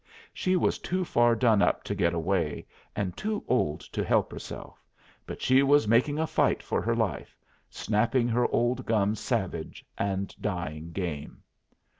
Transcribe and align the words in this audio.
She 0.33 0.55
was 0.55 0.79
too 0.79 1.05
far 1.05 1.35
done 1.35 1.61
up 1.61 1.83
to 1.83 1.93
get 1.93 2.11
away, 2.15 2.65
and 2.95 3.15
too 3.15 3.43
old 3.47 3.81
to 3.81 4.03
help 4.03 4.31
herself, 4.31 4.83
but 5.27 5.43
she 5.43 5.61
was 5.61 5.87
making 5.87 6.17
a 6.17 6.25
fight 6.25 6.63
for 6.63 6.81
her 6.81 6.95
life, 6.95 7.37
snapping 7.69 8.27
her 8.27 8.47
old 8.51 8.87
gums 8.87 9.19
savage, 9.19 9.85
and 9.99 10.35
dying 10.41 10.91
game. 10.91 11.43